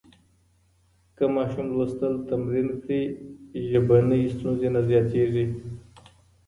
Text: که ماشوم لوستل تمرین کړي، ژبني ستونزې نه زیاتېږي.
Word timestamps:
که 1.15 1.23
ماشوم 1.35 1.67
لوستل 1.77 2.13
تمرین 2.29 2.67
کړي، 2.81 3.01
ژبني 3.69 4.21
ستونزې 4.35 4.69
نه 4.75 4.81
زیاتېږي. 4.89 5.45